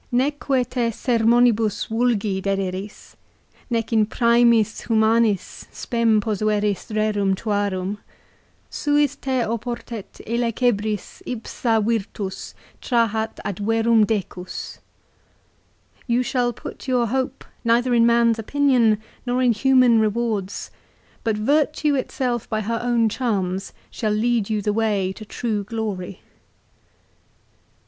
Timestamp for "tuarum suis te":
7.35-9.43